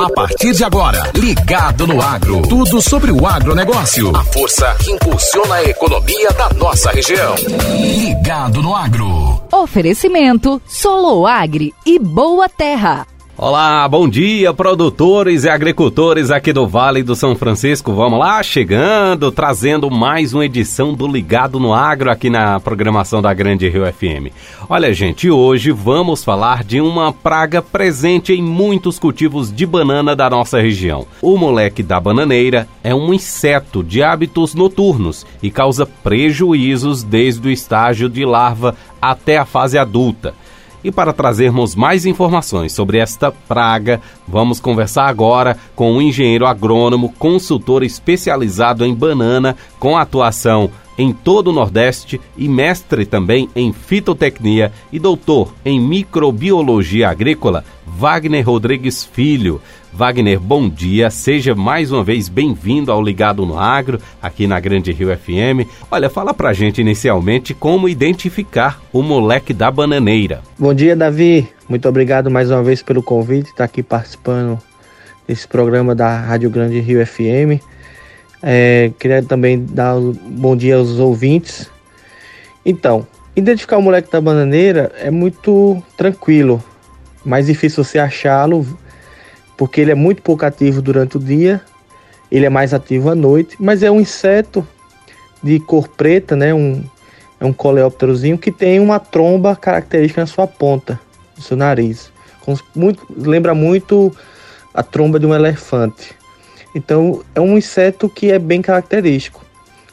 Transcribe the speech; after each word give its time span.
A 0.00 0.08
partir 0.08 0.54
de 0.54 0.64
agora, 0.64 1.12
ligado 1.14 1.86
no 1.86 2.00
agro. 2.00 2.40
Tudo 2.48 2.80
sobre 2.80 3.12
o 3.12 3.26
agronegócio. 3.26 4.16
A 4.16 4.24
força 4.24 4.74
que 4.82 4.92
impulsiona 4.92 5.56
a 5.56 5.64
economia 5.64 6.30
da 6.30 6.48
nossa 6.54 6.90
região. 6.90 7.34
Ligado 7.98 8.62
no 8.62 8.74
agro. 8.74 9.42
Oferecimento 9.52 10.58
Soloagri 10.66 11.74
e 11.84 11.98
Boa 11.98 12.48
Terra. 12.48 13.09
Olá, 13.42 13.88
bom 13.88 14.06
dia, 14.06 14.52
produtores 14.52 15.44
e 15.44 15.48
agricultores 15.48 16.30
aqui 16.30 16.52
do 16.52 16.68
Vale 16.68 17.02
do 17.02 17.16
São 17.16 17.34
Francisco. 17.34 17.94
Vamos 17.94 18.18
lá, 18.18 18.42
chegando, 18.42 19.32
trazendo 19.32 19.90
mais 19.90 20.34
uma 20.34 20.44
edição 20.44 20.92
do 20.92 21.08
Ligado 21.08 21.58
no 21.58 21.72
Agro 21.72 22.10
aqui 22.10 22.28
na 22.28 22.60
programação 22.60 23.22
da 23.22 23.32
Grande 23.32 23.66
Rio 23.66 23.90
FM. 23.90 24.30
Olha, 24.68 24.92
gente, 24.92 25.30
hoje 25.30 25.70
vamos 25.70 26.22
falar 26.22 26.62
de 26.62 26.82
uma 26.82 27.14
praga 27.14 27.62
presente 27.62 28.34
em 28.34 28.42
muitos 28.42 28.98
cultivos 28.98 29.50
de 29.50 29.64
banana 29.64 30.14
da 30.14 30.28
nossa 30.28 30.60
região. 30.60 31.06
O 31.22 31.38
moleque 31.38 31.82
da 31.82 31.98
bananeira 31.98 32.68
é 32.84 32.94
um 32.94 33.14
inseto 33.14 33.82
de 33.82 34.02
hábitos 34.02 34.54
noturnos 34.54 35.24
e 35.42 35.50
causa 35.50 35.86
prejuízos 35.86 37.02
desde 37.02 37.48
o 37.48 37.50
estágio 37.50 38.06
de 38.10 38.22
larva 38.22 38.76
até 39.00 39.38
a 39.38 39.46
fase 39.46 39.78
adulta. 39.78 40.34
E 40.82 40.90
para 40.90 41.12
trazermos 41.12 41.74
mais 41.74 42.06
informações 42.06 42.72
sobre 42.72 42.98
esta 42.98 43.30
praga, 43.30 44.00
vamos 44.26 44.60
conversar 44.60 45.06
agora 45.06 45.56
com 45.74 45.92
um 45.92 46.02
engenheiro 46.02 46.46
agrônomo, 46.46 47.12
consultor 47.18 47.82
especializado 47.82 48.84
em 48.84 48.94
banana, 48.94 49.56
com 49.78 49.96
atuação 49.96 50.70
em 51.00 51.14
todo 51.14 51.48
o 51.48 51.52
Nordeste 51.52 52.20
e 52.36 52.46
mestre 52.46 53.06
também 53.06 53.48
em 53.56 53.72
fitotecnia 53.72 54.70
e 54.92 54.98
doutor 54.98 55.54
em 55.64 55.80
microbiologia 55.80 57.08
agrícola, 57.08 57.64
Wagner 57.86 58.46
Rodrigues 58.46 59.02
Filho. 59.04 59.62
Wagner, 59.92 60.38
bom 60.38 60.68
dia, 60.68 61.10
seja 61.10 61.54
mais 61.54 61.90
uma 61.90 62.04
vez 62.04 62.28
bem-vindo 62.28 62.92
ao 62.92 63.02
Ligado 63.02 63.44
no 63.44 63.58
Agro, 63.58 64.00
aqui 64.22 64.46
na 64.46 64.60
Grande 64.60 64.92
Rio 64.92 65.08
FM. 65.16 65.68
Olha, 65.90 66.08
fala 66.08 66.32
pra 66.32 66.52
gente 66.52 66.80
inicialmente 66.80 67.52
como 67.52 67.88
identificar 67.88 68.80
o 68.92 69.02
moleque 69.02 69.52
da 69.52 69.68
bananeira. 69.70 70.42
Bom 70.56 70.72
dia, 70.72 70.94
Davi. 70.94 71.48
Muito 71.68 71.88
obrigado 71.88 72.30
mais 72.30 72.50
uma 72.50 72.62
vez 72.62 72.82
pelo 72.82 73.02
convite, 73.02 73.48
estar 73.48 73.64
aqui 73.64 73.82
participando 73.82 74.58
desse 75.26 75.46
programa 75.46 75.94
da 75.94 76.20
Rádio 76.20 76.50
Grande 76.50 76.78
Rio 76.78 77.04
FM. 77.04 77.60
É, 78.42 78.92
queria 78.98 79.22
também 79.22 79.64
dar 79.64 79.96
um 79.96 80.12
bom 80.12 80.56
dia 80.56 80.76
aos 80.76 81.00
ouvintes. 81.00 81.68
Então, 82.64 83.06
identificar 83.34 83.78
o 83.78 83.82
moleque 83.82 84.10
da 84.10 84.20
bananeira 84.20 84.92
é 84.98 85.10
muito 85.10 85.82
tranquilo, 85.96 86.62
mais 87.24 87.46
difícil 87.46 87.82
você 87.82 87.98
achá-lo 87.98 88.64
porque 89.60 89.82
ele 89.82 89.90
é 89.90 89.94
muito 89.94 90.22
pouco 90.22 90.46
ativo 90.46 90.80
durante 90.80 91.18
o 91.18 91.20
dia, 91.20 91.60
ele 92.32 92.46
é 92.46 92.48
mais 92.48 92.72
ativo 92.72 93.10
à 93.10 93.14
noite, 93.14 93.58
mas 93.60 93.82
é 93.82 93.90
um 93.90 94.00
inseto 94.00 94.66
de 95.42 95.60
cor 95.60 95.86
preta, 95.86 96.34
né? 96.34 96.54
Um, 96.54 96.82
é 97.38 97.44
um 97.44 97.52
coleópterozinho 97.52 98.38
que 98.38 98.50
tem 98.50 98.80
uma 98.80 98.98
tromba 98.98 99.54
característica 99.54 100.22
na 100.22 100.26
sua 100.26 100.46
ponta, 100.46 100.98
no 101.36 101.42
seu 101.42 101.58
nariz. 101.58 102.10
Muito, 102.74 103.06
lembra 103.14 103.54
muito 103.54 104.10
a 104.72 104.82
tromba 104.82 105.20
de 105.20 105.26
um 105.26 105.34
elefante. 105.34 106.14
Então 106.74 107.22
é 107.34 107.40
um 107.40 107.58
inseto 107.58 108.08
que 108.08 108.32
é 108.32 108.38
bem 108.38 108.62
característico. 108.62 109.44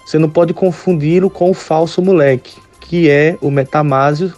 Você 0.06 0.18
não 0.18 0.30
pode 0.30 0.54
confundi-lo 0.54 1.30
com 1.30 1.52
o 1.52 1.54
falso 1.54 2.02
moleque, 2.02 2.56
que 2.80 3.10
é 3.10 3.38
o 3.42 3.52
metamásio 3.52 4.34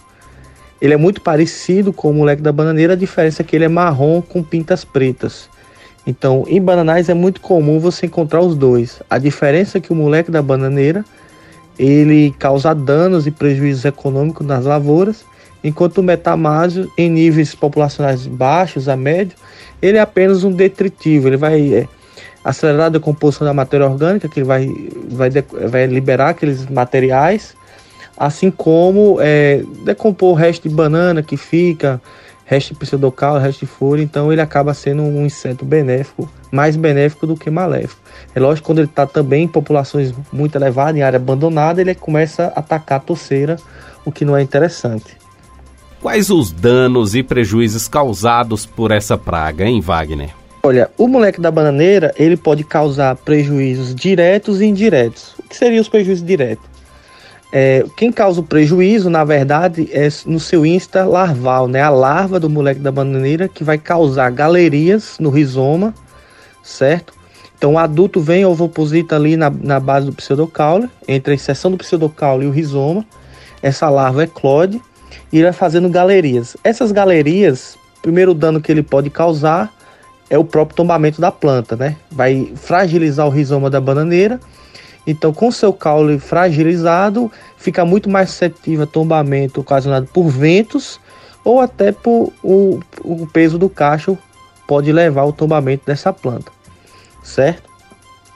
ele 0.80 0.94
é 0.94 0.96
muito 0.96 1.20
parecido 1.20 1.92
com 1.92 2.10
o 2.10 2.14
moleque 2.14 2.42
da 2.42 2.52
bananeira, 2.52 2.94
a 2.94 2.96
diferença 2.96 3.42
é 3.42 3.44
que 3.44 3.54
ele 3.54 3.64
é 3.64 3.68
marrom 3.68 4.22
com 4.22 4.42
pintas 4.42 4.84
pretas. 4.84 5.48
Então, 6.06 6.44
em 6.48 6.60
bananais 6.60 7.08
é 7.08 7.14
muito 7.14 7.40
comum 7.40 7.78
você 7.78 8.06
encontrar 8.06 8.40
os 8.40 8.56
dois. 8.56 9.02
A 9.08 9.18
diferença 9.18 9.78
é 9.78 9.80
que 9.80 9.92
o 9.92 9.96
moleque 9.96 10.30
da 10.30 10.40
bananeira 10.40 11.04
ele 11.78 12.34
causa 12.38 12.74
danos 12.74 13.26
e 13.26 13.30
prejuízos 13.30 13.84
econômicos 13.84 14.46
nas 14.46 14.64
lavouras, 14.64 15.24
enquanto 15.62 15.98
o 15.98 16.02
metamásio, 16.02 16.90
em 16.96 17.08
níveis 17.08 17.54
populacionais 17.54 18.26
baixos 18.26 18.88
a 18.88 18.96
médio, 18.96 19.36
ele 19.80 19.98
é 19.98 20.00
apenas 20.00 20.44
um 20.44 20.52
detritivo. 20.52 21.28
Ele 21.28 21.36
vai 21.36 21.74
é, 21.74 21.88
acelerar 22.44 22.86
a 22.86 22.90
decomposição 22.90 23.46
da 23.46 23.54
matéria 23.54 23.86
orgânica, 23.86 24.28
que 24.28 24.40
ele 24.40 24.46
vai, 24.46 24.68
vai, 25.08 25.30
vai 25.68 25.86
liberar 25.86 26.30
aqueles 26.30 26.66
materiais 26.66 27.54
assim 28.20 28.50
como 28.50 29.16
é, 29.18 29.64
decompor 29.82 30.32
o 30.32 30.34
resto 30.34 30.68
de 30.68 30.74
banana 30.74 31.22
que 31.22 31.38
fica, 31.38 31.98
resto 32.44 32.74
de 32.74 32.80
pseudocal, 32.80 33.38
resto 33.38 33.60
de 33.60 33.66
folha, 33.66 34.02
então 34.02 34.30
ele 34.30 34.42
acaba 34.42 34.74
sendo 34.74 35.02
um 35.02 35.24
inseto 35.24 35.64
benéfico, 35.64 36.30
mais 36.52 36.76
benéfico 36.76 37.26
do 37.26 37.34
que 37.34 37.48
maléfico. 37.48 37.98
É 38.34 38.38
lógico 38.38 38.64
que 38.64 38.66
quando 38.66 38.78
ele 38.80 38.88
está 38.88 39.06
também 39.06 39.44
em 39.44 39.48
populações 39.48 40.12
muito 40.30 40.54
elevadas, 40.54 40.96
em 40.96 41.02
área 41.02 41.16
abandonada, 41.16 41.80
ele 41.80 41.94
começa 41.94 42.52
a 42.54 42.60
atacar 42.60 42.98
a 42.98 43.00
toceira, 43.02 43.56
o 44.04 44.12
que 44.12 44.26
não 44.26 44.36
é 44.36 44.42
interessante. 44.42 45.16
Quais 46.02 46.28
os 46.28 46.52
danos 46.52 47.14
e 47.14 47.22
prejuízos 47.22 47.88
causados 47.88 48.66
por 48.66 48.90
essa 48.90 49.16
praga, 49.16 49.64
hein, 49.64 49.80
Wagner? 49.80 50.28
Olha, 50.62 50.90
o 50.98 51.08
moleque 51.08 51.40
da 51.40 51.50
bananeira, 51.50 52.12
ele 52.18 52.36
pode 52.36 52.64
causar 52.64 53.16
prejuízos 53.16 53.94
diretos 53.94 54.60
e 54.60 54.66
indiretos. 54.66 55.34
O 55.38 55.48
que 55.48 55.56
seriam 55.56 55.80
os 55.80 55.88
prejuízos 55.88 56.26
diretos? 56.26 56.69
É, 57.52 57.84
quem 57.96 58.12
causa 58.12 58.40
o 58.40 58.44
prejuízo, 58.44 59.10
na 59.10 59.24
verdade, 59.24 59.88
é 59.92 60.08
no 60.24 60.38
seu 60.38 60.64
insta 60.64 61.04
larval, 61.04 61.66
né? 61.66 61.82
A 61.82 61.90
larva 61.90 62.38
do 62.38 62.48
moleque 62.48 62.80
da 62.80 62.92
bananeira 62.92 63.48
que 63.48 63.64
vai 63.64 63.76
causar 63.76 64.30
galerias 64.30 65.16
no 65.18 65.30
rizoma, 65.30 65.92
certo? 66.62 67.12
Então 67.58 67.74
o 67.74 67.78
adulto 67.78 68.20
vem 68.20 68.44
ovoposita 68.44 69.16
ali 69.16 69.36
na, 69.36 69.50
na 69.50 69.80
base 69.80 70.06
do 70.06 70.12
pseudocaule, 70.12 70.88
entre 71.08 71.32
a 71.32 71.34
inserção 71.34 71.70
do 71.70 71.76
pseudocaule 71.76 72.44
e 72.44 72.48
o 72.48 72.52
rizoma. 72.52 73.04
Essa 73.60 73.90
larva 73.90 74.24
eclode 74.24 74.80
e 75.32 75.42
vai 75.42 75.52
fazendo 75.52 75.88
galerias. 75.88 76.56
Essas 76.62 76.92
galerias, 76.92 77.76
primeiro 78.00 78.32
dano 78.32 78.60
que 78.60 78.70
ele 78.70 78.82
pode 78.82 79.10
causar 79.10 79.72
é 80.30 80.38
o 80.38 80.44
próprio 80.44 80.76
tombamento 80.76 81.20
da 81.20 81.32
planta, 81.32 81.74
né? 81.74 81.96
Vai 82.10 82.52
fragilizar 82.54 83.26
o 83.26 83.30
rizoma 83.30 83.68
da 83.68 83.80
bananeira 83.80 84.38
então, 85.06 85.32
com 85.32 85.50
seu 85.50 85.72
caule 85.72 86.18
fragilizado, 86.18 87.30
fica 87.56 87.84
muito 87.84 88.08
mais 88.08 88.30
suscetível 88.30 88.84
a 88.84 88.86
tombamento 88.86 89.60
ocasionado 89.60 90.06
por 90.06 90.28
ventos 90.28 91.00
ou 91.44 91.60
até 91.60 91.90
por 91.90 92.32
o, 92.42 92.80
o 93.02 93.26
peso 93.26 93.58
do 93.58 93.68
cacho 93.68 94.16
pode 94.66 94.92
levar 94.92 95.22
ao 95.22 95.32
tombamento 95.32 95.84
dessa 95.86 96.12
planta, 96.12 96.52
certo? 97.22 97.68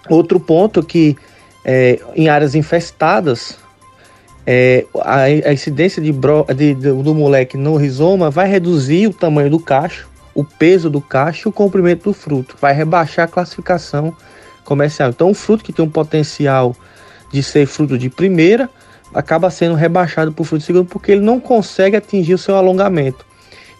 Outro 0.08 0.40
ponto 0.40 0.82
que 0.82 1.16
é, 1.64 2.00
em 2.14 2.28
áreas 2.28 2.54
infestadas, 2.54 3.56
é, 4.46 4.84
a, 5.00 5.22
a, 5.22 5.52
incidência 5.52 6.02
de, 6.02 6.12
bro, 6.12 6.44
de, 6.48 6.74
de, 6.74 6.92
do 6.92 7.14
moleque 7.14 7.56
no 7.56 7.76
rizoma 7.76 8.30
vai 8.30 8.48
reduzir 8.48 9.06
o 9.06 9.12
tamanho 9.12 9.50
do 9.50 9.60
cacho, 9.60 10.08
o 10.34 10.44
peso 10.44 10.90
do 10.90 11.00
cacho 11.00 11.48
e 11.48 11.50
o 11.50 11.52
comprimento 11.52 12.04
do 12.04 12.12
fruto, 12.12 12.56
vai 12.60 12.74
rebaixar 12.74 13.26
a 13.26 13.28
classificação 13.28 14.14
comercial. 14.64 15.10
Então, 15.10 15.30
um 15.30 15.34
fruto 15.34 15.62
que 15.62 15.72
tem 15.72 15.84
um 15.84 15.90
potencial 15.90 16.74
de 17.32 17.42
ser 17.42 17.66
fruto 17.66 17.98
de 17.98 18.08
primeira 18.08 18.68
acaba 19.12 19.50
sendo 19.50 19.74
rebaixado 19.74 20.32
para 20.32 20.42
o 20.42 20.44
fruto 20.44 20.60
de 20.60 20.66
segundo 20.66 20.86
porque 20.86 21.12
ele 21.12 21.20
não 21.20 21.38
consegue 21.38 21.96
atingir 21.96 22.34
o 22.34 22.38
seu 22.38 22.56
alongamento. 22.56 23.24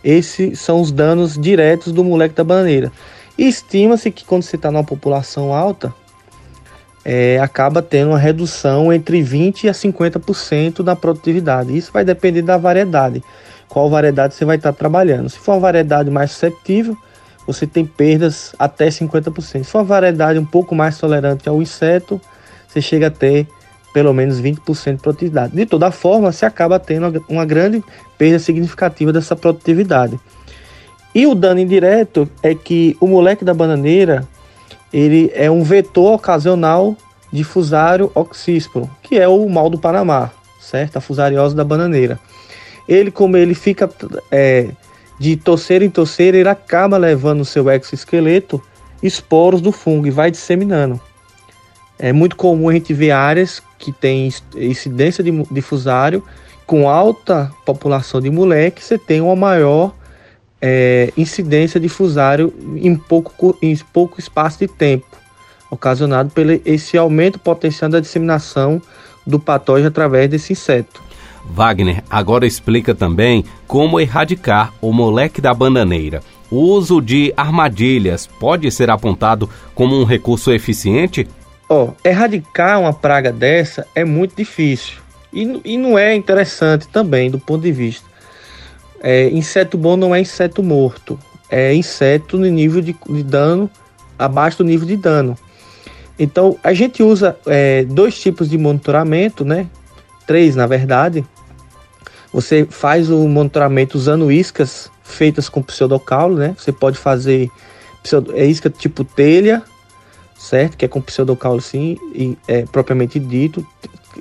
Esses 0.03 0.61
são 0.61 0.81
os 0.81 0.93
danos 0.93 1.39
diretos 1.39 1.93
do 1.93 2.05
moleque 2.05 2.35
da 2.35 2.45
bananeira. 2.45 2.93
Estima-se 3.37 4.11
que 4.11 4.25
quando 4.25 4.43
você 4.43 4.57
está 4.57 4.71
numa 4.71 4.85
população 4.85 5.53
alta, 5.53 5.93
é, 7.05 7.39
acaba 7.41 7.83
tendo 7.83 8.11
uma 8.11 8.19
redução 8.19 8.93
entre 8.93 9.23
20% 9.23 9.69
a 9.69 9.73
50% 9.73 10.83
da 10.83 10.95
produtividade. 10.95 11.77
Isso 11.77 11.93
vai 11.93 12.05
depender 12.05 12.43
da 12.43 12.57
variedade. 12.57 13.23
Qual 13.69 13.91
variedade 13.91 14.35
você 14.35 14.45
vai 14.45 14.57
estar 14.57 14.73
trabalhando. 14.73 15.29
Se 15.29 15.39
for 15.39 15.53
uma 15.53 15.61
variedade 15.61 16.11
mais 16.11 16.31
susceptível, 16.31 16.97
você 17.47 17.67
tem 17.67 17.85
perdas 17.85 18.55
até 18.59 18.89
50%. 18.89 19.43
Se 19.43 19.65
for 19.65 19.79
uma 19.79 19.85
variedade 19.85 20.39
um 20.39 20.45
pouco 20.45 20.75
mais 20.75 20.99
tolerante 20.99 21.49
ao 21.49 21.61
inseto, 21.61 22.21
você 22.67 22.81
chega 22.81 23.09
a 23.09 23.11
ter 23.11 23.47
pelo 23.93 24.13
menos 24.13 24.41
20% 24.41 24.97
de 24.97 25.03
produtividade. 25.03 25.55
De 25.55 25.65
toda 25.67 25.91
forma, 25.91 26.33
você 26.33 26.45
acaba 26.45 26.81
tendo 26.81 27.25
uma 27.29 27.45
grande 27.45 27.83
perda 28.19 28.41
significativa 28.41 29.13
dessa 29.13 29.37
produtividade. 29.37 30.19
E 31.15 31.27
o 31.27 31.35
dano 31.35 31.61
indireto 31.61 32.29
é 32.43 32.55
que 32.55 32.97
o 33.01 33.07
moleque 33.07 33.45
da 33.45 33.55
bananeira 33.55 34.27
ele 34.93 35.31
é 35.35 35.51
um 35.51 35.63
vetor 35.63 36.15
ocasional 36.15 36.97
de 37.33 37.45
fusário 37.45 38.11
oxísporo, 38.15 38.91
que 39.03 39.19
é 39.19 39.29
o 39.29 39.49
mal 39.49 39.71
do 39.71 39.79
Panamá, 39.79 40.31
certo? 40.61 40.97
A 40.97 41.01
fusariose 41.01 41.55
da 41.55 41.65
bananeira. 41.65 42.19
Ele, 42.89 43.11
como 43.11 43.37
ele 43.37 43.55
fica 43.55 43.89
é, 44.31 44.71
de 45.19 45.37
torceira 45.37 45.85
em 45.85 45.91
torceira, 45.91 46.37
ele 46.37 46.49
acaba 46.49 46.97
levando 46.97 47.39
no 47.39 47.45
seu 47.45 47.71
exoesqueleto 47.71 48.61
esporos 49.03 49.61
do 49.61 49.71
fungo 49.71 50.07
e 50.07 50.11
vai 50.11 50.31
disseminando. 50.31 51.01
É 51.99 52.13
muito 52.13 52.37
comum 52.37 52.69
a 52.69 52.73
gente 52.73 52.93
ver 52.93 53.13
áreas 53.13 53.63
que 53.79 53.93
tem 53.93 54.29
incidência 54.57 55.23
de 55.23 55.31
difusário 55.51 56.23
com 56.67 56.89
alta 56.89 57.53
população 57.65 58.21
de 58.21 58.31
moleque, 58.31 58.83
você 58.83 58.97
tem 58.97 59.21
uma 59.21 59.37
maior 59.37 59.95
é, 60.61 61.13
incidência 61.17 61.79
de 61.79 61.91
fusário 61.91 62.53
em 62.77 62.97
pouco, 62.97 63.57
em 63.61 63.77
pouco 63.93 64.19
espaço 64.19 64.61
de 64.61 64.67
tempo, 64.67 65.07
ocasionado 65.71 66.31
pelo 66.31 66.59
esse 66.65 66.97
aumento 66.97 67.39
potencial 67.39 67.91
da 67.91 68.01
disseminação 68.01 68.81
do 69.27 69.39
patógeno 69.39 69.89
através 69.89 70.31
desse 70.31 70.55
inseto. 70.55 71.04
Wagner 71.45 72.03
agora 72.09 72.47
explica 72.47 72.95
também 72.95 73.45
como 73.67 74.01
erradicar 74.01 74.73
o 74.81 74.93
moleque 74.93 75.41
da 75.41 75.53
bananeira. 75.53 76.23
O 76.51 76.57
uso 76.57 77.01
de 77.01 77.33
armadilhas 77.37 78.27
pode 78.27 78.71
ser 78.71 78.91
apontado 78.91 79.49
como 79.75 79.99
um 79.99 80.05
recurso 80.05 80.53
eficiente? 80.53 81.27
Ó, 81.69 81.85
oh, 81.85 81.93
erradicar 82.05 82.81
uma 82.81 82.93
praga 82.93 83.33
dessa 83.33 83.87
é 83.95 84.05
muito 84.05 84.37
difícil 84.37 85.05
e, 85.35 85.61
e 85.65 85.77
não 85.77 85.99
é 85.99 86.15
interessante 86.15 86.87
também 86.89 87.31
do 87.31 87.39
ponto 87.39 87.63
de 87.63 87.73
vista. 87.73 88.07
É, 89.03 89.29
inseto 89.31 89.77
bom 89.77 89.97
não 89.97 90.15
é 90.15 90.21
inseto 90.21 90.63
morto, 90.63 91.19
é 91.51 91.75
inseto 91.75 92.39
no 92.39 92.47
nível 92.47 92.81
de, 92.81 92.97
de 93.07 93.23
dano 93.23 93.69
abaixo 94.19 94.59
do 94.59 94.65
nível 94.65 94.87
de 94.87 94.97
dano. 94.97 95.37
Então 96.19 96.57
a 96.63 96.73
gente 96.73 97.03
usa 97.03 97.37
é, 97.47 97.85
dois 97.85 98.19
tipos 98.19 98.49
de 98.49 98.57
monitoramento, 98.57 99.45
né? 99.45 99.67
Três 100.27 100.55
na 100.55 100.67
verdade. 100.67 101.25
Você 102.35 102.67
faz 102.69 103.11
o 103.11 103.29
monitoramento 103.29 103.97
usando 103.97 104.33
iscas 104.33 104.91
feitas 105.05 105.49
com 105.49 105.63
pseudocaulo, 105.63 106.37
né? 106.37 106.57
Você 106.59 106.73
pode 106.73 106.99
fazer 106.99 107.49
pseudo, 108.03 108.37
é 108.37 108.45
isca 108.45 108.69
tipo 108.69 109.05
telha, 109.05 109.63
certo? 110.37 110.77
Que 110.77 110.85
é 110.85 110.89
com 110.89 111.01
pseudocaulo 111.01 111.61
sim, 111.61 111.97
e 112.13 112.37
é 112.49 112.63
propriamente 112.63 113.21
dito. 113.21 113.65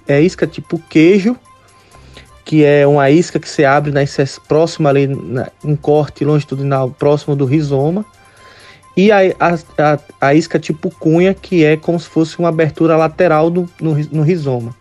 É 0.07 0.21
isca 0.21 0.45
tipo 0.45 0.77
queijo, 0.77 1.35
que 2.45 2.63
é 2.63 2.85
uma 2.85 3.09
isca 3.09 3.39
que 3.39 3.49
se 3.49 3.65
abre 3.65 3.91
na 3.91 4.01
próximo 4.47 4.87
ali, 4.87 5.07
na, 5.07 5.49
um 5.65 5.75
corte 5.75 6.23
longitudinal 6.23 6.91
próximo 6.91 7.35
do 7.35 7.45
rizoma. 7.45 8.05
E 8.95 9.11
a, 9.11 9.21
a, 9.39 9.53
a, 9.75 9.99
a, 10.21 10.35
isca 10.35 10.59
tipo 10.59 10.91
cunha, 10.91 11.33
que 11.33 11.65
é 11.65 11.75
como 11.75 11.99
se 11.99 12.07
fosse 12.07 12.37
uma 12.37 12.49
abertura 12.49 12.95
lateral 12.95 13.49
do, 13.49 13.67
no, 13.81 13.95
no 14.11 14.21
rizoma. 14.21 14.75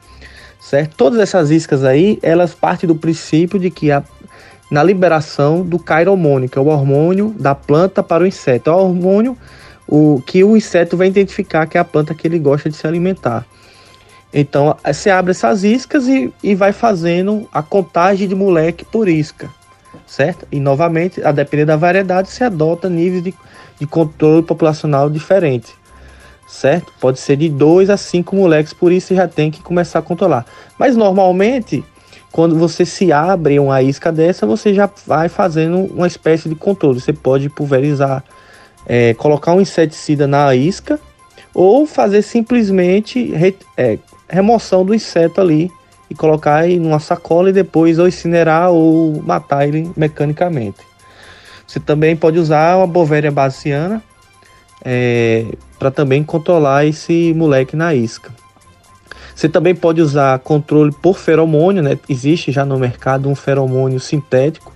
Certo? 0.72 0.96
Todas 0.96 1.20
essas 1.20 1.50
iscas 1.50 1.84
aí, 1.84 2.18
elas 2.22 2.54
partem 2.54 2.88
do 2.88 2.94
princípio 2.94 3.58
de 3.58 3.70
que 3.70 3.92
a, 3.92 4.02
na 4.70 4.82
liberação 4.82 5.60
do 5.60 5.78
cairomônio, 5.78 6.48
que 6.48 6.58
é 6.58 6.62
o 6.62 6.68
hormônio 6.68 7.34
da 7.38 7.54
planta 7.54 8.02
para 8.02 8.22
o 8.22 8.26
inseto. 8.26 8.70
É 8.70 8.72
o 8.72 8.78
hormônio 8.78 9.36
o, 9.86 10.22
que 10.26 10.42
o 10.42 10.56
inseto 10.56 10.96
vai 10.96 11.08
identificar 11.08 11.66
que 11.66 11.76
é 11.76 11.80
a 11.82 11.84
planta 11.84 12.14
que 12.14 12.26
ele 12.26 12.38
gosta 12.38 12.70
de 12.70 12.76
se 12.76 12.86
alimentar. 12.86 13.44
Então, 14.32 14.74
você 14.82 15.10
abre 15.10 15.32
essas 15.32 15.62
iscas 15.62 16.08
e, 16.08 16.32
e 16.42 16.54
vai 16.54 16.72
fazendo 16.72 17.46
a 17.52 17.62
contagem 17.62 18.26
de 18.26 18.34
moleque 18.34 18.82
por 18.82 19.10
isca, 19.10 19.50
certo? 20.06 20.46
E, 20.50 20.58
novamente, 20.58 21.22
a 21.22 21.32
depender 21.32 21.66
da 21.66 21.76
variedade, 21.76 22.30
se 22.30 22.42
adota 22.42 22.88
níveis 22.88 23.22
de, 23.22 23.34
de 23.78 23.86
controle 23.86 24.42
populacional 24.42 25.10
diferentes, 25.10 25.74
certo? 26.52 26.92
Pode 27.00 27.18
ser 27.18 27.36
de 27.36 27.48
2 27.48 27.88
a 27.90 27.96
5 27.96 28.36
moleques 28.36 28.72
por 28.72 28.92
isso, 28.92 29.14
já 29.14 29.26
tem 29.26 29.50
que 29.50 29.62
começar 29.62 30.00
a 30.00 30.02
controlar. 30.02 30.44
Mas, 30.78 30.96
normalmente, 30.96 31.82
quando 32.30 32.56
você 32.56 32.84
se 32.84 33.10
abre 33.10 33.58
uma 33.58 33.82
isca 33.82 34.12
dessa, 34.12 34.46
você 34.46 34.74
já 34.74 34.88
vai 35.06 35.28
fazendo 35.28 35.78
uma 35.94 36.06
espécie 36.06 36.48
de 36.48 36.54
controle. 36.54 37.00
Você 37.00 37.12
pode 37.12 37.48
pulverizar, 37.48 38.22
é, 38.86 39.14
colocar 39.14 39.54
um 39.54 39.60
inseticida 39.60 40.26
na 40.26 40.54
isca 40.54 41.00
ou 41.54 41.86
fazer 41.86 42.22
simplesmente 42.22 43.32
re, 43.32 43.56
é, 43.76 43.98
remoção 44.28 44.84
do 44.84 44.94
inseto 44.94 45.40
ali 45.40 45.70
e 46.08 46.14
colocar 46.14 46.68
em 46.68 46.84
uma 46.84 47.00
sacola 47.00 47.50
e 47.50 47.52
depois 47.52 47.98
ou 47.98 48.06
incinerar 48.06 48.70
ou 48.70 49.22
matar 49.22 49.66
ele 49.66 49.90
mecanicamente. 49.96 50.78
Você 51.66 51.80
também 51.80 52.14
pode 52.14 52.38
usar 52.38 52.76
uma 52.76 52.86
bovéria 52.86 53.30
baciana 53.30 54.02
é, 54.84 55.46
para 55.78 55.90
também 55.90 56.22
controlar 56.22 56.86
esse 56.86 57.32
moleque 57.34 57.76
na 57.76 57.94
isca. 57.94 58.30
Você 59.34 59.48
também 59.48 59.74
pode 59.74 60.00
usar 60.00 60.38
controle 60.40 60.92
por 60.92 61.18
feromônio, 61.18 61.82
né? 61.82 61.98
Existe 62.08 62.52
já 62.52 62.64
no 62.64 62.78
mercado 62.78 63.28
um 63.28 63.34
feromônio 63.34 63.98
sintético 63.98 64.72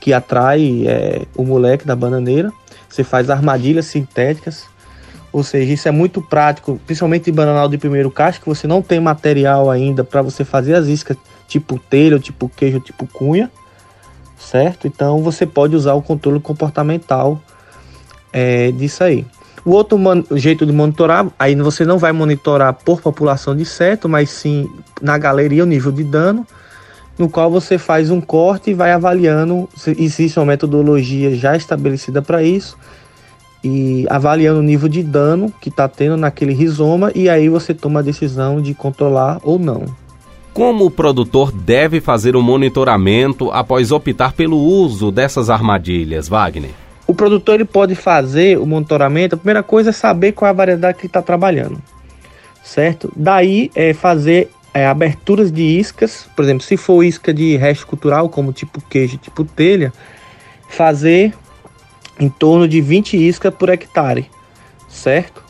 que 0.00 0.12
atrai 0.12 0.84
é, 0.86 1.22
o 1.36 1.44
moleque 1.44 1.86
da 1.86 1.96
bananeira. 1.96 2.52
Você 2.88 3.02
faz 3.02 3.28
armadilhas 3.28 3.86
sintéticas 3.86 4.66
ou 5.32 5.44
seja, 5.44 5.72
isso 5.72 5.88
é 5.88 5.90
muito 5.90 6.22
prático, 6.22 6.80
principalmente 6.86 7.30
em 7.30 7.32
bananal 7.32 7.68
de 7.68 7.76
primeiro 7.76 8.10
cacho, 8.10 8.40
que 8.40 8.48
você 8.48 8.66
não 8.66 8.80
tem 8.80 8.98
material 8.98 9.70
ainda 9.70 10.02
para 10.02 10.22
você 10.22 10.44
fazer 10.44 10.74
as 10.74 10.86
iscas 10.86 11.16
tipo 11.46 11.78
telha, 11.78 12.18
tipo 12.18 12.48
queijo, 12.48 12.80
tipo 12.80 13.06
cunha, 13.06 13.50
certo? 14.38 14.86
Então 14.86 15.22
você 15.22 15.46
pode 15.46 15.76
usar 15.76 15.94
o 15.94 16.02
controle 16.02 16.40
comportamental 16.40 17.40
é, 18.32 18.72
disso 18.72 19.04
aí. 19.04 19.26
O 19.68 19.72
outro 19.72 19.98
jeito 20.34 20.64
de 20.64 20.72
monitorar, 20.72 21.26
aí 21.38 21.54
você 21.54 21.84
não 21.84 21.98
vai 21.98 22.10
monitorar 22.10 22.72
por 22.72 23.02
população 23.02 23.54
de 23.54 23.60
inseto, 23.60 24.08
mas 24.08 24.30
sim 24.30 24.66
na 24.98 25.18
galeria 25.18 25.62
o 25.62 25.66
nível 25.66 25.92
de 25.92 26.02
dano, 26.02 26.46
no 27.18 27.28
qual 27.28 27.50
você 27.50 27.76
faz 27.76 28.10
um 28.10 28.18
corte 28.18 28.70
e 28.70 28.74
vai 28.74 28.92
avaliando. 28.92 29.68
Existe 29.98 30.38
uma 30.38 30.46
metodologia 30.46 31.36
já 31.36 31.54
estabelecida 31.54 32.22
para 32.22 32.42
isso 32.42 32.78
e 33.62 34.06
avaliando 34.08 34.60
o 34.60 34.62
nível 34.62 34.88
de 34.88 35.02
dano 35.02 35.52
que 35.60 35.68
está 35.68 35.86
tendo 35.86 36.16
naquele 36.16 36.54
rizoma 36.54 37.12
e 37.14 37.28
aí 37.28 37.50
você 37.50 37.74
toma 37.74 38.00
a 38.00 38.02
decisão 38.02 38.62
de 38.62 38.72
controlar 38.72 39.38
ou 39.42 39.58
não. 39.58 39.84
Como 40.54 40.86
o 40.86 40.90
produtor 40.90 41.52
deve 41.52 42.00
fazer 42.00 42.36
o 42.36 42.42
monitoramento 42.42 43.50
após 43.50 43.92
optar 43.92 44.32
pelo 44.32 44.56
uso 44.56 45.12
dessas 45.12 45.50
armadilhas, 45.50 46.26
Wagner? 46.26 46.87
O 47.08 47.14
produtor 47.14 47.54
ele 47.54 47.64
pode 47.64 47.94
fazer 47.94 48.58
o 48.58 48.66
monitoramento. 48.66 49.34
A 49.34 49.38
primeira 49.38 49.62
coisa 49.62 49.88
é 49.88 49.92
saber 49.94 50.32
qual 50.32 50.46
é 50.46 50.50
a 50.50 50.52
variedade 50.52 50.98
que 50.98 51.06
está 51.06 51.22
trabalhando, 51.22 51.82
certo? 52.62 53.10
Daí 53.16 53.70
é 53.74 53.94
fazer 53.94 54.50
é, 54.74 54.86
aberturas 54.86 55.50
de 55.50 55.62
iscas, 55.62 56.28
por 56.36 56.44
exemplo, 56.44 56.62
se 56.62 56.76
for 56.76 57.02
isca 57.02 57.32
de 57.32 57.56
resto 57.56 57.86
cultural, 57.86 58.28
como 58.28 58.52
tipo 58.52 58.78
queijo, 58.82 59.16
tipo 59.16 59.42
telha, 59.42 59.90
fazer 60.68 61.32
em 62.20 62.28
torno 62.28 62.68
de 62.68 62.78
20 62.82 63.16
iscas 63.16 63.54
por 63.54 63.70
hectare, 63.70 64.30
certo? 64.86 65.42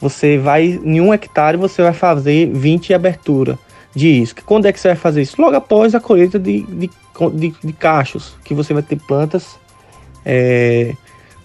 Você 0.00 0.36
vai, 0.36 0.80
em 0.82 1.00
um 1.00 1.14
hectare, 1.14 1.56
você 1.56 1.80
vai 1.80 1.92
fazer 1.92 2.50
20 2.52 2.92
abertura 2.92 3.56
de 3.94 4.08
isca. 4.08 4.42
Quando 4.44 4.66
é 4.66 4.72
que 4.72 4.80
você 4.80 4.88
vai 4.88 4.96
fazer 4.96 5.22
isso? 5.22 5.40
Logo 5.40 5.54
após 5.54 5.94
a 5.94 6.00
colheita 6.00 6.40
de, 6.40 6.62
de, 6.62 6.90
de, 7.34 7.54
de 7.62 7.72
cachos, 7.72 8.36
que 8.44 8.52
você 8.52 8.74
vai 8.74 8.82
ter 8.82 8.96
plantas, 8.96 9.56
é, 10.24 10.94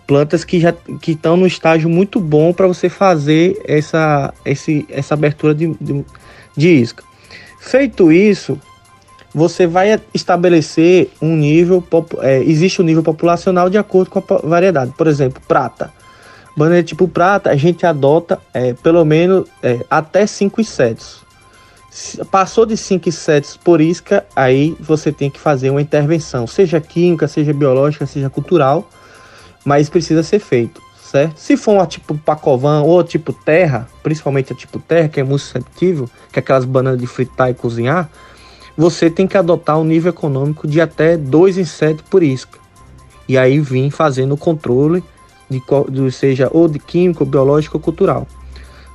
plantas 0.10 0.44
que 0.44 0.60
já 0.60 0.74
que 0.74 1.12
estão 1.12 1.38
no 1.38 1.46
estágio 1.46 1.88
muito 1.88 2.20
bom 2.20 2.52
para 2.52 2.66
você 2.66 2.90
fazer 2.90 3.62
essa, 3.64 4.34
esse, 4.44 4.84
essa 4.90 5.14
abertura 5.14 5.54
de, 5.54 5.68
de, 5.80 6.04
de 6.58 6.68
isca. 6.68 7.04
Feito 7.60 8.12
isso, 8.12 8.60
você 9.32 9.68
vai 9.68 10.02
estabelecer 10.12 11.12
um 11.22 11.36
nível, 11.36 11.84
é, 12.22 12.42
existe 12.42 12.82
um 12.82 12.86
nível 12.86 13.04
populacional 13.04 13.70
de 13.70 13.78
acordo 13.78 14.10
com 14.10 14.18
a 14.18 14.38
variedade. 14.48 14.92
Por 14.98 15.06
exemplo, 15.06 15.40
prata. 15.48 15.94
Bandeira 16.58 16.82
tipo 16.82 17.08
prata, 17.08 17.52
a 17.52 17.56
gente 17.56 17.86
adota 17.86 18.40
é, 18.52 18.74
pelo 18.74 19.06
menos 19.06 19.48
é, 19.62 19.86
até 19.92 20.26
5 20.26 20.60
insetos. 20.60 21.24
Passou 22.32 22.66
de 22.66 22.76
5 22.76 23.08
insetos 23.08 23.56
por 23.56 23.80
isca, 23.80 24.26
aí 24.36 24.76
você 24.80 25.12
tem 25.12 25.30
que 25.30 25.40
fazer 25.40 25.70
uma 25.70 25.84
intervenção, 25.84 26.48
seja 26.48 26.82
química, 26.82 27.28
seja 27.28 27.54
biológica, 27.54 28.08
seja 28.08 28.28
cultural, 28.28 28.90
mas 29.70 29.88
precisa 29.88 30.24
ser 30.24 30.40
feito, 30.40 30.82
certo? 31.00 31.38
Se 31.38 31.56
for 31.56 31.74
uma 31.74 31.86
tipo 31.86 32.18
pacovã 32.18 32.82
ou 32.82 33.04
tipo 33.04 33.32
terra, 33.32 33.88
principalmente 34.02 34.52
a 34.52 34.56
tipo 34.56 34.80
terra, 34.80 35.08
que 35.08 35.20
é 35.20 35.24
muito 35.24 35.42
susceptível, 35.42 36.10
que 36.32 36.40
é 36.40 36.42
aquelas 36.42 36.66
bananas 36.66 37.00
de 37.00 37.06
fritar 37.06 37.52
e 37.52 37.54
cozinhar, 37.54 38.10
você 38.76 39.12
tem 39.12 39.28
que 39.28 39.38
adotar 39.38 39.78
um 39.78 39.84
nível 39.84 40.10
econômico 40.10 40.68
de 40.68 40.82
até 40.82 41.16
dois 41.16 41.56
insetos 41.56 42.04
por 42.10 42.24
isca. 42.24 42.58
E 43.28 43.38
aí 43.38 43.60
vir 43.60 43.92
fazendo 43.92 44.34
o 44.34 44.38
controle 44.38 45.04
de, 45.48 45.62
de 45.92 46.12
seja 46.12 46.50
ou 46.52 46.68
de 46.68 46.80
químico, 46.80 47.24
biológico 47.24 47.78
ou 47.78 47.84
cultural. 47.84 48.26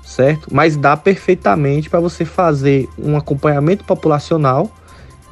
Certo? 0.04 0.48
Mas 0.52 0.76
dá 0.76 0.96
perfeitamente 0.96 1.88
para 1.88 2.00
você 2.00 2.24
fazer 2.24 2.88
um 2.98 3.16
acompanhamento 3.16 3.84
populacional 3.84 4.68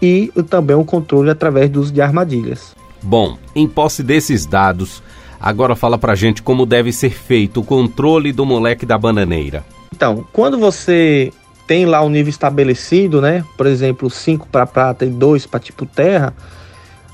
e 0.00 0.30
também 0.48 0.76
o 0.76 0.84
controle 0.84 1.30
através 1.30 1.68
do 1.68 1.80
uso 1.80 1.92
de 1.92 2.00
armadilhas. 2.00 2.76
Bom, 3.02 3.36
em 3.56 3.66
posse 3.66 4.00
desses 4.04 4.46
dados, 4.46 5.02
agora 5.42 5.74
fala 5.74 5.98
pra 5.98 6.14
gente 6.14 6.42
como 6.42 6.64
deve 6.64 6.92
ser 6.92 7.10
feito 7.10 7.60
o 7.60 7.64
controle 7.64 8.32
do 8.32 8.46
moleque 8.46 8.86
da 8.86 8.96
bananeira. 8.96 9.64
Então, 9.92 10.24
quando 10.32 10.58
você 10.58 11.32
tem 11.66 11.84
lá 11.86 12.00
o 12.02 12.06
um 12.06 12.08
nível 12.08 12.30
estabelecido, 12.30 13.20
né? 13.20 13.44
Por 13.56 13.66
exemplo, 13.66 14.08
5 14.08 14.46
para 14.48 14.66
prata 14.66 15.04
e 15.04 15.10
2 15.10 15.46
para 15.46 15.60
tipo 15.60 15.86
terra. 15.86 16.34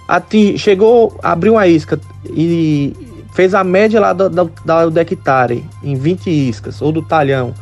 Ati, 0.07 0.59
chegou, 0.59 1.19
abriu 1.23 1.55
uma 1.55 1.67
isca 1.67 2.01
e 2.25 2.95
fez 3.35 3.55
a 3.55 3.63
média 3.63 4.01
lá 4.01 4.13
do, 4.13 4.29
do, 4.29 4.51
do 4.91 4.99
hectare 4.99 5.65
em 5.83 5.95
20 5.95 6.31
iscas 6.31 6.81
ou 6.81 6.91
do 6.91 7.03
talhão 7.03 7.55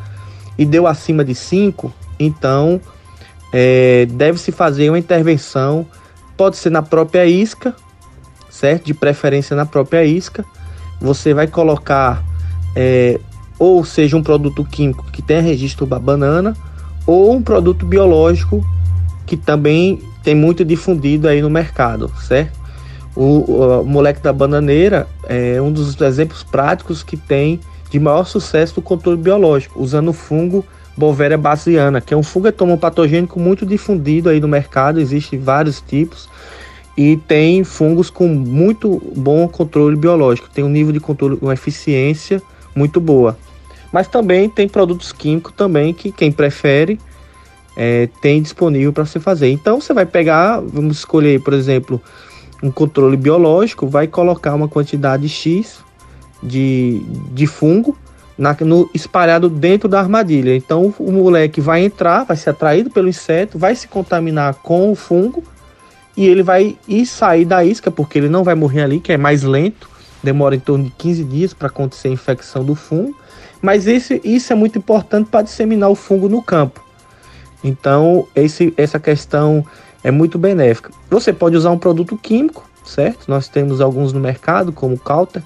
e 0.56 0.64
deu 0.64 0.87
acima 0.87 1.25
de 1.25 1.35
5, 1.35 1.92
então 2.18 2.80
é, 3.52 4.06
deve-se 4.06 4.52
fazer 4.52 4.88
uma 4.88 4.99
intervenção, 4.99 5.87
pode 6.37 6.56
ser 6.56 6.70
na 6.70 6.82
própria 6.82 7.26
isca, 7.26 7.75
certo? 8.49 8.85
De 8.85 8.94
preferência 8.94 9.54
na 9.54 9.66
própria 9.66 10.04
isca. 10.04 10.44
Você 11.00 11.34
vai 11.34 11.46
colocar 11.46 12.22
é, 12.74 13.18
ou 13.58 13.84
seja 13.84 14.16
um 14.16 14.22
produto 14.22 14.64
químico 14.64 15.04
que 15.10 15.22
tenha 15.22 15.40
registro 15.40 15.86
da 15.86 15.98
banana 15.98 16.56
ou 17.06 17.34
um 17.34 17.42
produto 17.42 17.86
biológico 17.86 18.64
que 19.24 19.36
também 19.36 20.00
tem 20.22 20.34
muito 20.34 20.64
difundido 20.64 21.28
aí 21.28 21.40
no 21.40 21.50
mercado, 21.50 22.10
certo? 22.20 22.58
O, 23.14 23.80
o, 23.80 23.84
moleque 23.84 24.20
da 24.20 24.32
bananeira 24.32 25.06
é 25.24 25.60
um 25.60 25.72
dos 25.72 25.98
exemplos 26.00 26.42
práticos 26.42 27.02
que 27.02 27.16
tem 27.16 27.60
de 27.90 27.98
maior 27.98 28.24
sucesso 28.24 28.74
do 28.74 28.82
controle 28.82 29.16
biológico, 29.16 29.80
usando 29.80 30.08
o 30.08 30.12
fungo 30.12 30.64
Bovéria 30.96 31.36
baciana, 31.36 32.00
que 32.00 32.14
é 32.14 32.16
um 32.16 32.22
fungo 32.22 32.48
etomopatogênico 32.48 33.38
muito 33.38 33.66
difundido 33.66 34.30
aí 34.30 34.40
no 34.40 34.48
mercado, 34.48 34.98
existem 34.98 35.38
vários 35.38 35.80
tipos 35.80 36.28
e 36.96 37.16
tem 37.16 37.62
fungos 37.62 38.08
com 38.08 38.26
muito 38.26 39.02
bom 39.14 39.46
controle 39.48 39.96
biológico, 39.96 40.48
tem 40.52 40.64
um 40.64 40.68
nível 40.68 40.92
de 40.92 41.00
controle, 41.00 41.38
uma 41.42 41.52
eficiência 41.52 42.42
muito 42.74 43.00
boa. 43.00 43.36
Mas 43.92 44.08
também 44.08 44.48
tem 44.48 44.68
produtos 44.68 45.12
químicos 45.12 45.52
também 45.54 45.92
que 45.92 46.10
quem 46.10 46.32
prefere 46.32 46.98
é, 47.76 48.08
tem 48.20 48.40
disponível 48.40 48.92
para 48.92 49.04
você 49.04 49.20
fazer. 49.20 49.50
Então 49.50 49.80
você 49.80 49.92
vai 49.92 50.06
pegar, 50.06 50.60
vamos 50.60 50.98
escolher, 50.98 51.40
por 51.42 51.52
exemplo, 51.52 52.00
um 52.62 52.70
controle 52.70 53.16
biológico, 53.16 53.86
vai 53.86 54.06
colocar 54.06 54.54
uma 54.54 54.68
quantidade 54.68 55.28
X 55.28 55.78
de, 56.42 57.02
de 57.32 57.46
fungo 57.46 57.96
na, 58.38 58.56
no, 58.60 58.88
espalhado 58.94 59.48
dentro 59.48 59.88
da 59.88 60.00
armadilha. 60.00 60.56
Então 60.56 60.94
o, 60.98 61.12
moleque 61.12 61.60
vai 61.60 61.84
entrar, 61.84 62.24
vai 62.24 62.36
ser 62.36 62.50
atraído 62.50 62.90
pelo 62.90 63.08
inseto, 63.08 63.58
vai 63.58 63.74
se 63.74 63.86
contaminar 63.86 64.54
com 64.54 64.90
o 64.90 64.94
fungo 64.94 65.44
e 66.16 66.26
ele 66.26 66.42
vai 66.42 66.76
ir 66.88 67.06
sair 67.06 67.44
da 67.44 67.64
isca, 67.64 67.90
porque 67.90 68.18
ele 68.18 68.28
não 68.28 68.42
vai 68.42 68.54
morrer 68.54 68.82
ali, 68.82 69.00
que 69.00 69.12
é 69.12 69.16
mais 69.16 69.42
lento, 69.42 69.88
demora 70.23 70.56
em 70.56 70.61
torno 70.61 70.85
de 70.85 70.90
15 70.90 71.25
dias 71.25 71.54
para 71.54 71.68
acontecer 71.68 72.08
a 72.08 72.12
infecção 72.12 72.64
do 72.64 72.75
fungo. 72.75 73.14
Mas 73.61 73.87
esse, 73.87 74.20
isso 74.25 74.52
é 74.52 74.56
muito 74.56 74.78
importante 74.78 75.28
para 75.30 75.42
disseminar 75.42 75.90
o 75.90 75.94
fungo 75.94 76.28
no 76.28 76.42
campo. 76.42 76.82
Então, 77.62 78.26
esse, 78.35 78.73
essa 78.76 78.99
questão 78.99 79.64
é 80.02 80.11
muito 80.11 80.38
benéfica. 80.38 80.90
Você 81.11 81.32
pode 81.32 81.56
usar 81.56 81.70
um 81.70 81.78
produto 81.78 82.16
químico, 82.16 82.68
certo? 82.85 83.28
Nós 83.28 83.49
temos 83.49 83.80
alguns 83.80 84.12
no 84.12 84.20
mercado, 84.20 84.73
como 84.73 84.94
o 84.94 84.99
Calter, 84.99 85.42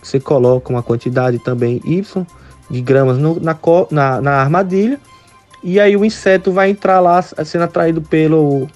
que 0.00 0.06
você 0.06 0.20
coloca 0.20 0.70
uma 0.70 0.82
quantidade 0.82 1.38
também 1.38 1.80
Y 1.84 2.26
de 2.70 2.80
gramas 2.80 3.18
no, 3.18 3.40
na, 3.40 3.56
na, 3.90 4.20
na 4.20 4.32
armadilha, 4.32 5.00
e 5.62 5.80
aí 5.80 5.96
o 5.96 6.04
inseto 6.04 6.52
vai 6.52 6.70
entrar 6.70 7.00
lá 7.00 7.22
sendo 7.22 7.64
atraído 7.64 8.02
pelo 8.02 8.68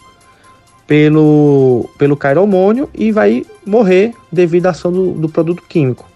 pelo 0.89 1.89
pelo 1.99 2.17
cairomônio 2.17 2.89
e 2.95 3.13
vai 3.13 3.45
morrer 3.65 4.15
devido 4.33 4.67
à 4.67 4.71
ação 4.71 4.91
do, 4.91 5.13
do 5.13 5.29
produto 5.29 5.63
químico, 5.69 6.09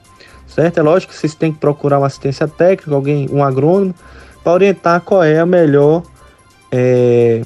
certo? 0.49 0.79
É 0.79 0.83
lógico 0.83 1.13
que 1.13 1.19
vocês 1.19 1.35
têm 1.35 1.53
que 1.53 1.59
procurar 1.59 1.99
uma 1.99 2.07
assistência 2.07 2.49
técnica, 2.49 2.93
alguém, 2.93 3.29
um 3.31 3.45
agrônomo, 3.45 3.95
para 4.43 4.53
orientar 4.55 5.03
qual 5.03 5.23
é 5.23 5.39
a 5.39 5.47
melhor 5.47 6.03
é, 6.73 7.43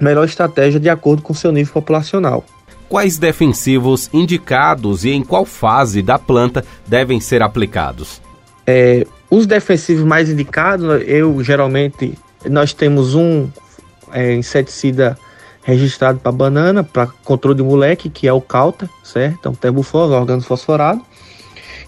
melhor 0.00 0.24
estratégia 0.24 0.78
de 0.78 0.88
acordo 0.88 1.22
com 1.22 1.34
seu 1.34 1.50
nível 1.50 1.74
populacional. 1.74 2.44
Quais 2.88 3.18
defensivos 3.18 4.08
indicados 4.12 5.04
e 5.04 5.10
em 5.10 5.24
qual 5.24 5.44
fase 5.44 6.02
da 6.02 6.20
planta 6.20 6.64
devem 6.86 7.18
ser 7.18 7.42
aplicados? 7.42 8.22
É, 8.64 9.04
os 9.28 9.44
defensivos 9.44 10.04
mais 10.04 10.30
indicados, 10.30 11.02
eu 11.04 11.42
geralmente 11.42 12.16
nós 12.48 12.72
temos 12.72 13.16
um 13.16 13.48
é, 14.12 14.34
inseticida 14.34 15.18
registrado 15.64 16.20
para 16.20 16.30
banana, 16.30 16.84
para 16.84 17.06
controle 17.24 17.56
de 17.56 17.62
moleque, 17.62 18.10
que 18.10 18.28
é 18.28 18.32
o 18.32 18.40
Calta, 18.40 18.88
certo? 19.02 19.36
Então, 19.40 19.54
terbufos, 19.54 20.10
órgão 20.10 20.40
fosforado. 20.40 21.00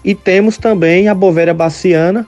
E 0.03 0.15
temos 0.15 0.57
também 0.57 1.07
a 1.07 1.13
Bovéria 1.13 1.53
baciana, 1.53 2.25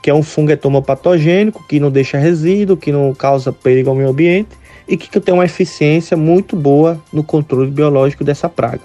que 0.00 0.08
é 0.08 0.14
um 0.14 0.22
fungo 0.22 0.52
etomopatogênico, 0.52 1.64
que 1.66 1.80
não 1.80 1.90
deixa 1.90 2.16
resíduo, 2.16 2.76
que 2.76 2.92
não 2.92 3.12
causa 3.12 3.52
perigo 3.52 3.90
ao 3.90 3.96
meio 3.96 4.10
ambiente 4.10 4.50
e 4.86 4.96
que 4.96 5.18
tem 5.18 5.34
uma 5.34 5.44
eficiência 5.44 6.16
muito 6.16 6.54
boa 6.54 7.00
no 7.12 7.24
controle 7.24 7.70
biológico 7.70 8.22
dessa 8.22 8.48
praga. 8.48 8.82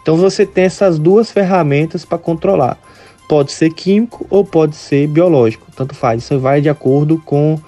Então 0.00 0.16
você 0.16 0.46
tem 0.46 0.64
essas 0.64 0.98
duas 0.98 1.30
ferramentas 1.30 2.04
para 2.04 2.18
controlar. 2.18 2.78
Pode 3.28 3.52
ser 3.52 3.72
químico 3.72 4.26
ou 4.30 4.44
pode 4.44 4.76
ser 4.76 5.06
biológico, 5.06 5.66
tanto 5.76 5.94
faz. 5.94 6.22
Isso 6.22 6.38
vai 6.38 6.60
de 6.60 6.68
acordo 6.68 7.20
com 7.24 7.58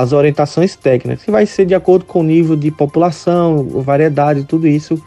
as 0.00 0.12
orientações 0.12 0.76
técnicas, 0.76 1.24
que 1.24 1.30
vai 1.30 1.46
ser 1.46 1.66
de 1.66 1.74
acordo 1.74 2.04
com 2.04 2.20
o 2.20 2.24
nível 2.24 2.56
de 2.56 2.70
população, 2.70 3.64
variedade, 3.82 4.44
tudo 4.44 4.66
isso, 4.66 5.02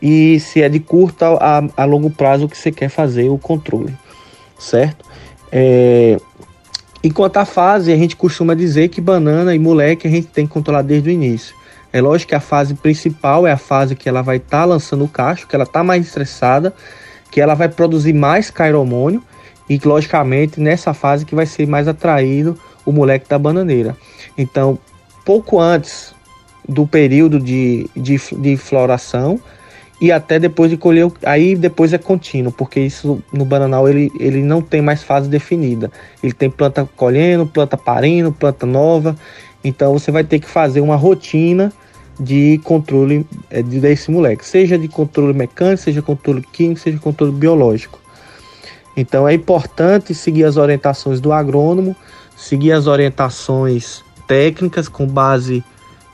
e 0.00 0.38
se 0.40 0.62
é 0.62 0.68
de 0.68 0.80
curto 0.80 1.24
a, 1.24 1.62
a 1.76 1.84
longo 1.84 2.10
prazo 2.10 2.48
que 2.48 2.56
você 2.56 2.70
quer 2.70 2.88
fazer 2.88 3.28
o 3.28 3.38
controle, 3.38 3.94
certo? 4.58 5.04
É, 5.50 6.18
Enquanto 7.02 7.36
a 7.36 7.44
fase, 7.44 7.92
a 7.92 7.96
gente 7.96 8.16
costuma 8.16 8.54
dizer 8.54 8.88
que 8.88 9.00
banana 9.00 9.54
e 9.54 9.58
moleque 9.58 10.08
a 10.08 10.10
gente 10.10 10.26
tem 10.26 10.46
que 10.46 10.52
controlar 10.52 10.82
desde 10.82 11.08
o 11.08 11.12
início. 11.12 11.54
É 11.92 12.00
lógico 12.00 12.30
que 12.30 12.34
a 12.34 12.40
fase 12.40 12.74
principal 12.74 13.46
é 13.46 13.52
a 13.52 13.56
fase 13.56 13.94
que 13.94 14.08
ela 14.08 14.20
vai 14.20 14.38
estar 14.38 14.60
tá 14.60 14.64
lançando 14.64 15.04
o 15.04 15.08
cacho, 15.08 15.46
que 15.46 15.54
ela 15.54 15.64
está 15.64 15.84
mais 15.84 16.04
estressada, 16.04 16.74
que 17.30 17.40
ela 17.40 17.54
vai 17.54 17.68
produzir 17.68 18.12
mais 18.12 18.50
cairomônio 18.50 19.22
e 19.70 19.80
logicamente 19.82 20.60
nessa 20.60 20.92
fase 20.92 21.24
que 21.24 21.36
vai 21.36 21.46
ser 21.46 21.68
mais 21.68 21.86
atraído 21.86 22.58
o 22.88 22.92
moleque 22.92 23.28
da 23.28 23.38
bananeira. 23.38 23.96
Então, 24.36 24.78
pouco 25.24 25.60
antes 25.60 26.14
do 26.66 26.86
período 26.86 27.38
de, 27.38 27.88
de, 27.94 28.18
de 28.38 28.56
floração, 28.56 29.40
e 30.00 30.12
até 30.12 30.38
depois 30.38 30.70
de 30.70 30.76
colher, 30.76 31.10
aí 31.24 31.56
depois 31.56 31.92
é 31.92 31.98
contínuo, 31.98 32.52
porque 32.52 32.78
isso 32.78 33.20
no 33.32 33.44
bananal 33.44 33.88
ele, 33.88 34.12
ele 34.18 34.42
não 34.42 34.62
tem 34.62 34.80
mais 34.80 35.02
fase 35.02 35.28
definida. 35.28 35.90
Ele 36.22 36.32
tem 36.32 36.48
planta 36.48 36.88
colhendo, 36.96 37.44
planta 37.46 37.76
parindo, 37.76 38.30
planta 38.30 38.64
nova. 38.64 39.16
Então 39.64 39.92
você 39.92 40.12
vai 40.12 40.22
ter 40.22 40.38
que 40.38 40.46
fazer 40.46 40.80
uma 40.80 40.94
rotina 40.94 41.72
de 42.18 42.60
controle 42.62 43.26
é, 43.50 43.60
desse 43.60 44.10
moleque, 44.10 44.46
seja 44.46 44.78
de 44.78 44.86
controle 44.88 45.32
mecânico, 45.32 45.82
seja 45.82 46.00
controle 46.00 46.42
químico, 46.52 46.80
seja 46.80 46.98
controle 46.98 47.32
biológico. 47.32 47.98
Então 48.96 49.28
é 49.28 49.34
importante 49.34 50.14
seguir 50.14 50.44
as 50.44 50.56
orientações 50.56 51.20
do 51.20 51.32
agrônomo, 51.32 51.94
seguir 52.38 52.70
as 52.70 52.86
orientações 52.86 54.04
técnicas 54.28 54.88
com 54.88 55.06
base 55.06 55.64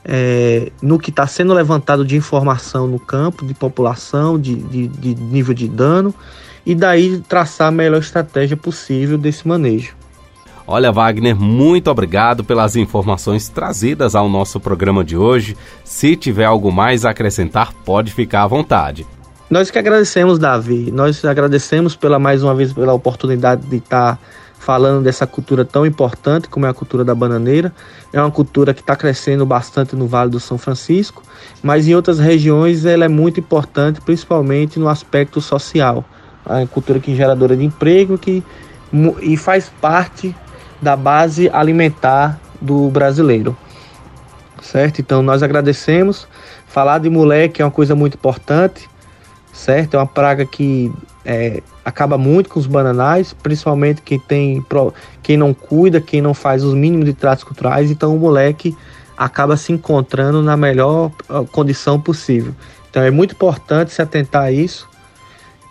é, 0.02 0.72
no 0.80 0.98
que 0.98 1.10
está 1.10 1.26
sendo 1.26 1.52
levantado 1.52 2.04
de 2.04 2.16
informação 2.16 2.86
no 2.86 2.98
campo, 2.98 3.44
de 3.44 3.52
população, 3.52 4.40
de, 4.40 4.56
de, 4.56 4.88
de 4.88 5.14
nível 5.14 5.52
de 5.52 5.68
dano, 5.68 6.14
e 6.64 6.74
daí 6.74 7.18
traçar 7.28 7.68
a 7.68 7.70
melhor 7.70 8.00
estratégia 8.00 8.56
possível 8.56 9.18
desse 9.18 9.46
manejo. 9.46 9.94
Olha, 10.66 10.90
Wagner, 10.90 11.36
muito 11.36 11.90
obrigado 11.90 12.42
pelas 12.42 12.74
informações 12.74 13.50
trazidas 13.50 14.14
ao 14.14 14.26
nosso 14.26 14.58
programa 14.58 15.04
de 15.04 15.14
hoje. 15.14 15.54
Se 15.84 16.16
tiver 16.16 16.46
algo 16.46 16.72
mais 16.72 17.04
a 17.04 17.10
acrescentar, 17.10 17.70
pode 17.84 18.10
ficar 18.14 18.44
à 18.44 18.46
vontade. 18.46 19.06
Nós 19.50 19.70
que 19.70 19.78
agradecemos, 19.78 20.38
Davi. 20.38 20.90
Nós 20.90 21.22
agradecemos 21.22 21.94
pela 21.94 22.18
mais 22.18 22.42
uma 22.42 22.54
vez 22.54 22.72
pela 22.72 22.94
oportunidade 22.94 23.66
de 23.66 23.76
estar 23.76 24.18
falando 24.64 25.04
dessa 25.04 25.26
cultura 25.26 25.62
tão 25.62 25.84
importante 25.84 26.48
como 26.48 26.64
é 26.64 26.70
a 26.70 26.74
cultura 26.74 27.04
da 27.04 27.14
bananeira. 27.14 27.70
É 28.10 28.20
uma 28.20 28.30
cultura 28.30 28.72
que 28.72 28.80
está 28.80 28.96
crescendo 28.96 29.44
bastante 29.44 29.94
no 29.94 30.06
Vale 30.06 30.30
do 30.30 30.40
São 30.40 30.56
Francisco, 30.56 31.22
mas 31.62 31.86
em 31.86 31.94
outras 31.94 32.18
regiões 32.18 32.86
ela 32.86 33.04
é 33.04 33.08
muito 33.08 33.38
importante, 33.38 34.00
principalmente 34.00 34.78
no 34.78 34.88
aspecto 34.88 35.38
social. 35.38 36.02
É 36.48 36.54
uma 36.54 36.66
cultura 36.66 36.98
que 36.98 37.12
é 37.12 37.14
geradora 37.14 37.54
de 37.54 37.62
emprego 37.62 38.16
que, 38.16 38.42
e 39.20 39.36
faz 39.36 39.70
parte 39.82 40.34
da 40.80 40.96
base 40.96 41.50
alimentar 41.52 42.40
do 42.58 42.88
brasileiro. 42.88 43.54
Certo? 44.62 45.00
Então 45.00 45.22
nós 45.22 45.42
agradecemos. 45.42 46.26
Falar 46.66 46.98
de 46.98 47.10
moleque 47.10 47.60
é 47.60 47.64
uma 47.64 47.70
coisa 47.70 47.94
muito 47.94 48.14
importante, 48.14 48.88
certo? 49.52 49.94
É 49.94 49.98
uma 49.98 50.06
praga 50.06 50.46
que 50.46 50.90
é, 51.24 51.62
acaba 51.84 52.18
muito 52.18 52.50
com 52.50 52.60
os 52.60 52.66
bananais, 52.66 53.32
principalmente 53.32 54.02
quem 54.02 54.18
tem 54.18 54.64
quem 55.22 55.36
não 55.36 55.54
cuida, 55.54 56.00
quem 56.00 56.20
não 56.20 56.34
faz 56.34 56.62
os 56.62 56.74
mínimos 56.74 57.06
de 57.06 57.14
tratos 57.14 57.44
culturais, 57.44 57.90
então 57.90 58.14
o 58.14 58.18
moleque 58.18 58.76
acaba 59.16 59.56
se 59.56 59.72
encontrando 59.72 60.42
na 60.42 60.56
melhor 60.56 61.10
condição 61.52 62.00
possível. 62.00 62.54
Então 62.90 63.02
é 63.02 63.10
muito 63.10 63.32
importante 63.32 63.92
se 63.92 64.02
atentar 64.02 64.42
a 64.42 64.52
isso 64.52 64.88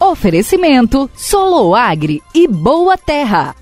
Oferecimento 0.00 1.10
Soloagri 1.16 2.22
e 2.34 2.46
Boa 2.46 2.96
Terra. 2.96 3.54